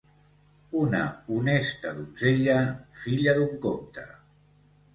[0.79, 1.01] Una
[1.35, 2.57] honesta donzella,
[3.05, 4.11] filla d'un comte.